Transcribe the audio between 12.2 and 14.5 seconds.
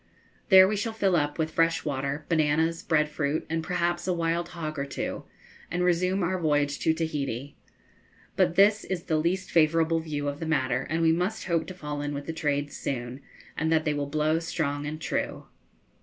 the trades soon, and that they will blow